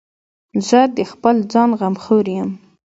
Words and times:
زه 0.67 0.79
د 0.97 0.99
خپل 1.11 1.35
ځان 1.51 1.69
غمخور 1.79 2.25
یم. 2.35 2.49